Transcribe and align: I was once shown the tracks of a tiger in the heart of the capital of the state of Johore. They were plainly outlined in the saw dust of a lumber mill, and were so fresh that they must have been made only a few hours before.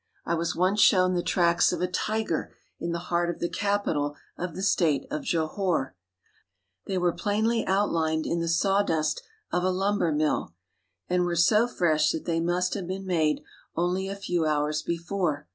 I 0.25 0.33
was 0.33 0.55
once 0.55 0.81
shown 0.81 1.13
the 1.13 1.21
tracks 1.21 1.71
of 1.71 1.79
a 1.79 1.85
tiger 1.87 2.55
in 2.79 2.91
the 2.91 2.97
heart 3.13 3.29
of 3.29 3.39
the 3.39 3.47
capital 3.47 4.15
of 4.35 4.55
the 4.55 4.63
state 4.63 5.05
of 5.11 5.21
Johore. 5.21 5.95
They 6.87 6.97
were 6.97 7.11
plainly 7.13 7.63
outlined 7.67 8.25
in 8.25 8.39
the 8.39 8.47
saw 8.47 8.81
dust 8.81 9.21
of 9.51 9.61
a 9.63 9.69
lumber 9.69 10.11
mill, 10.11 10.55
and 11.07 11.23
were 11.23 11.35
so 11.35 11.67
fresh 11.67 12.09
that 12.13 12.25
they 12.25 12.39
must 12.39 12.73
have 12.73 12.87
been 12.87 13.05
made 13.05 13.43
only 13.75 14.09
a 14.09 14.15
few 14.15 14.43
hours 14.47 14.81
before. 14.81 15.47